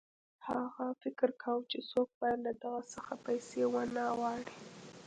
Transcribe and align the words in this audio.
هغه 0.47 0.85
فکر 1.03 1.29
کاوه 1.41 1.65
چې 1.71 1.79
څوک 1.91 2.09
باید 2.19 2.39
له 2.47 2.53
ده 2.61 2.73
څخه 2.93 3.13
پیسې 3.25 3.61
ونه 3.73 4.03
غواړي 4.17 4.47